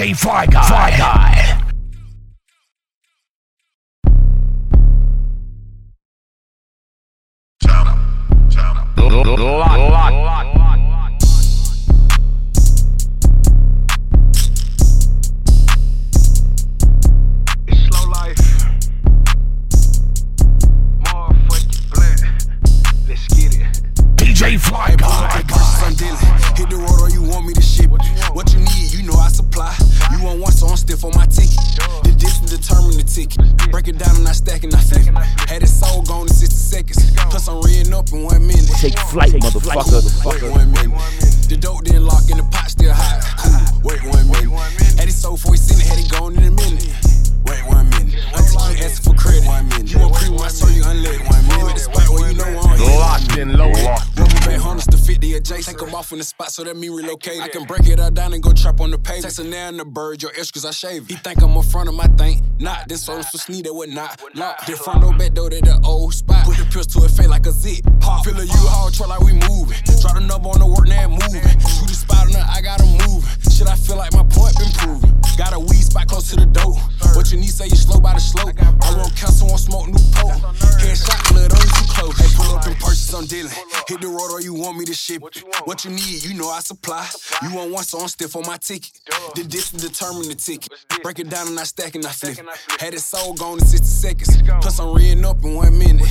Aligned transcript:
DJ 0.00 0.16
Fly 0.16 0.46
Guy. 0.46 0.62
Fly 0.62 0.90
Guy. 0.96 1.60
It's 17.68 17.80
slow 17.84 18.08
life. 18.08 18.38
Motherfucking 21.04 21.84
Blacc. 21.90 22.20
Let's 23.06 23.28
get 23.34 23.52
it. 23.54 23.66
DJ 24.16 24.58
Fly 24.58 24.96
Guy. 24.96 25.29
Ticket. 33.20 33.70
Break 33.70 33.88
it 33.88 33.98
down 33.98 34.16
and 34.16 34.28
I 34.28 34.32
stack 34.32 34.64
and 34.64 34.74
I 34.74 34.80
flip. 34.80 35.14
Had 35.48 35.62
it 35.62 35.68
sold 35.68 36.08
gone 36.08 36.22
in 36.22 36.28
60 36.28 36.54
seconds. 36.54 37.10
Plus 37.30 37.48
I'm 37.48 37.60
reading 37.62 37.92
up 37.92 38.12
in 38.12 38.24
one 38.24 38.46
minute. 38.46 38.68
Take 38.80 38.98
flight, 38.98 39.32
motherfucker. 39.32 40.24
Wait 40.24 40.42
one 40.50 40.72
minute. 40.72 40.98
The 41.48 41.56
dope 41.56 41.84
didn't 41.84 42.04
lock 42.04 42.28
in 42.30 42.38
the 42.38 42.44
pot 42.44 42.70
still 42.70 42.92
hot. 42.92 43.20
Cool. 43.38 43.69
To 55.50 55.56
50 55.56 55.70
adjacent. 55.70 55.78
Take 55.78 55.88
'em 55.88 55.94
off 55.94 56.12
in 56.12 56.18
the 56.18 56.24
spot 56.24 56.52
so 56.52 56.64
that 56.64 56.76
me 56.76 56.88
relocate. 56.88 57.40
I 57.40 57.48
can 57.48 57.64
break 57.64 57.86
it 57.86 58.00
all 58.00 58.10
down 58.10 58.32
and 58.32 58.42
go 58.42 58.52
trap 58.52 58.80
on 58.80 58.90
the 58.90 58.98
page. 58.98 59.22
Text 59.22 59.38
a 59.38 59.44
nail 59.44 59.68
in 59.68 59.76
the 59.76 59.84
bird, 59.84 60.22
your 60.22 60.32
ex 60.36 60.50
cause 60.50 60.64
I 60.64 60.70
shave. 60.70 61.02
it. 61.04 61.10
He 61.10 61.16
think 61.16 61.42
I'm 61.42 61.56
in 61.56 61.62
front 61.62 61.88
of 61.88 61.94
my 61.94 62.06
thing. 62.16 62.42
Not 62.58 62.88
this 62.88 63.08
on 63.08 63.22
for 63.24 63.38
sneak 63.38 63.64
that 63.64 63.74
would 63.74 63.90
not. 63.90 64.20
Lock. 64.34 64.66
The 64.66 64.76
front 64.76 65.02
door, 65.02 65.14
back 65.14 65.34
door, 65.34 65.50
to 65.50 65.60
the 65.60 65.80
old 65.84 66.14
spot. 66.14 66.44
Put 66.44 66.56
the 66.56 66.64
pistol 66.66 67.02
to 67.02 67.06
it 67.06 67.10
face 67.10 67.28
like 67.28 67.46
a 67.46 67.52
zip. 67.52 67.84
Pop. 68.00 68.24
Fill 68.24 68.38
a 68.38 68.44
U-Haul 68.44 68.90
truck 68.90 69.08
like 69.08 69.20
we 69.20 69.32
moving. 69.32 69.78
Hit 83.90 84.02
the 84.02 84.06
road 84.06 84.30
or 84.30 84.40
you 84.40 84.54
want 84.54 84.78
me 84.78 84.84
to 84.84 84.94
ship 84.94 85.20
it. 85.26 85.42
What 85.64 85.84
you 85.84 85.90
need, 85.90 86.22
you 86.22 86.38
know 86.38 86.48
I 86.48 86.60
supply. 86.60 87.08
You 87.42 87.52
want 87.52 87.72
one, 87.72 87.82
so 87.82 87.98
I'm 87.98 88.06
stiff 88.06 88.36
on 88.36 88.46
my 88.46 88.56
ticket. 88.56 88.92
The 89.34 89.42
distance 89.42 89.82
determine 89.82 90.28
the 90.28 90.36
ticket. 90.36 90.70
Break 91.02 91.18
it 91.18 91.28
down 91.28 91.48
and 91.48 91.58
I 91.58 91.64
stack 91.64 91.96
and 91.96 92.06
I 92.06 92.10
flip. 92.10 92.38
Had 92.78 92.94
it 92.94 93.00
sold 93.00 93.40
gone 93.40 93.58
in 93.58 93.64
60 93.64 93.84
seconds. 93.84 94.42
Plus 94.60 94.78
I'm 94.78 94.94
reading 94.94 95.24
up 95.24 95.42
in 95.42 95.56
one 95.56 95.76
minute. 95.76 96.06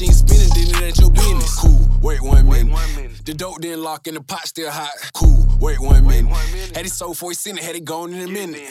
Deal. 0.00 0.08
I 0.08 0.12
say, 0.12 0.24
bitch, 0.24 0.30
you 0.30 0.36
ain't 0.40 0.50
spinning, 0.50 0.50
then 0.54 0.82
it 0.82 0.86
ain't 0.86 0.98
your 0.98 1.10
business. 1.10 1.60
Cool, 1.60 1.88
wait 2.02 2.22
one 2.22 2.48
minute. 2.48 3.24
The 3.24 3.34
dope 3.34 3.60
didn't 3.60 3.82
lock 3.82 4.06
in 4.06 4.14
the 4.14 4.20
pot 4.20 4.46
still 4.48 4.70
hot. 4.70 4.90
Cool, 5.14 5.46
wait 5.60 5.80
one 5.80 6.06
minute. 6.06 6.32
Had 6.74 6.86
it 6.86 6.92
sold 6.92 7.18
for 7.18 7.32
it 7.32 7.36
sent 7.36 7.58
it, 7.58 7.64
had 7.64 7.76
it 7.76 7.84
gone 7.84 8.12
in 8.12 8.28
a 8.28 8.32
minute. 8.32 8.62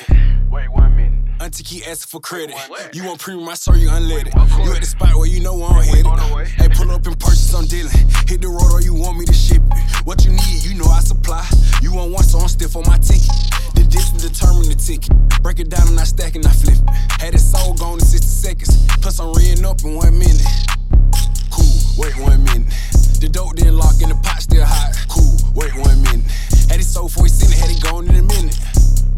Wait 0.51 0.69
one 0.69 0.95
minute. 0.95 1.13
Auntie 1.41 1.63
keep 1.63 1.87
asking 1.87 2.09
for 2.09 2.19
credit. 2.19 2.55
You 2.93 3.05
want 3.05 3.19
premium, 3.19 3.47
I 3.47 3.53
saw 3.53 3.73
you 3.73 3.89
unleaded. 3.89 4.33
You 4.65 4.73
at 4.73 4.81
the 4.81 4.85
spot 4.85 5.15
where 5.15 5.27
you 5.27 5.41
know 5.41 5.63
I'm 5.63 5.83
headed. 5.83 6.05
Hey, 6.47 6.67
pull 6.69 6.91
up 6.91 7.05
and 7.05 7.17
purchase, 7.17 7.53
I'm 7.53 7.65
dealing. 7.65 7.95
Hit 8.27 8.41
the 8.41 8.49
road 8.49 8.73
or 8.73 8.81
you 8.81 8.93
want 8.93 9.17
me 9.17 9.25
to 9.25 9.33
ship 9.33 9.61
it. 9.71 10.05
What 10.05 10.25
you 10.25 10.31
need, 10.31 10.63
you 10.63 10.75
know 10.75 10.85
I 10.85 10.99
supply. 10.99 11.47
You 11.81 11.93
want 11.93 12.11
one, 12.11 12.23
so 12.23 12.39
I'm 12.39 12.49
stiff 12.49 12.75
on 12.75 12.83
my 12.87 12.97
ticket. 12.97 13.29
The 13.75 13.87
distance 13.87 14.27
determine 14.27 14.67
the 14.67 14.75
ticket. 14.75 15.15
Break 15.41 15.59
it 15.59 15.69
down 15.69 15.87
and 15.87 15.99
I 15.99 16.03
stack 16.03 16.35
and 16.35 16.45
I 16.45 16.51
flip 16.51 16.75
The 23.19 23.27
dope 23.27 23.55
didn't 23.55 23.75
lock 23.75 24.01
in 24.01 24.07
the 24.07 24.15
pot 24.15 24.41
still 24.41 24.63
hot. 24.63 24.95
Cool, 25.09 25.35
wait 25.53 25.75
one 25.75 26.01
minute. 26.03 26.23
Had 26.71 26.79
it 26.79 26.87
sold 26.87 27.11
for 27.11 27.25
it 27.25 27.31
sent 27.31 27.51
it, 27.51 27.59
had 27.59 27.69
it 27.69 27.83
gone 27.83 28.07
in 28.07 28.15
a 28.15 28.23
minute. 28.23 28.57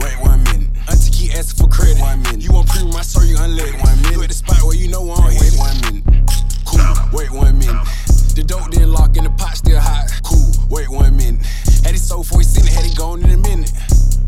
Wait 0.01 0.17
one 0.19 0.41
minute. 0.41 0.69
Auntie 0.89 1.11
keep 1.11 1.35
asking 1.37 1.61
for 1.61 1.69
credit. 1.69 2.01
One 2.01 2.21
minute. 2.23 2.41
You 2.41 2.51
want 2.51 2.67
premium, 2.67 2.95
I 2.97 3.03
saw 3.03 3.21
you 3.21 3.37
unleaded. 3.37 3.77
One 3.77 4.01
minute. 4.01 4.17
You 4.17 4.23
at 4.23 4.29
the 4.29 4.33
spot 4.33 4.63
where 4.63 4.75
you 4.75 4.89
know 4.89 5.05
I'm 5.11 5.29
hit. 5.29 5.53
One 5.53 5.77
minute. 5.85 6.03
Cool, 6.65 6.81
wait 7.13 7.29
one 7.29 7.59
minute. 7.59 7.77
The 8.33 8.41
dope 8.41 8.71
didn't 8.71 8.91
lock 8.91 9.17
in 9.17 9.23
the 9.23 9.29
pot 9.37 9.57
still 9.57 9.79
hot. 9.79 10.09
Cool, 10.25 10.49
wait 10.73 10.89
one 10.89 11.15
minute. 11.15 11.45
Had 11.85 11.93
it 11.93 12.01
sold 12.01 12.25
for 12.25 12.41
it 12.41 12.45
sent 12.49 12.65
it, 12.65 12.73
had 12.73 12.89
it 12.89 12.97
gone 12.97 13.21
in 13.21 13.29
a 13.29 13.37
minute. 13.37 13.71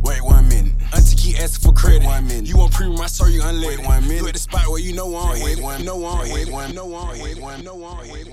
Wait 0.03 0.21
one 0.21 0.47
minute. 0.49 0.73
Auntie 0.93 1.17
keep 1.17 1.39
asking 1.41 1.65
for 1.65 1.73
credit. 1.73 2.05
One 2.05 2.27
minute. 2.27 2.45
You 2.45 2.57
want 2.57 2.73
premium, 2.73 3.01
I 3.01 3.07
saw 3.07 3.25
you 3.25 3.41
unleaded. 3.41 3.81
Wait 3.81 3.87
one 3.87 4.03
minute. 4.05 4.21
You 4.21 4.27
at 4.27 4.33
the 4.33 4.39
spot 4.39 4.67
where 4.67 4.79
you 4.79 4.93
know 4.93 5.17
I'm 5.17 5.35
hit. 5.37 5.57
One, 5.59 5.83
know 5.83 6.05
I'm 6.05 6.27
hit. 6.27 6.51
One, 6.51 6.75
know 6.75 6.93
I'm 6.93 7.15
hit. 7.17 7.41
One, 7.41 7.63
know 7.63 7.85
I'm 7.85 8.05
hit. 8.05 8.29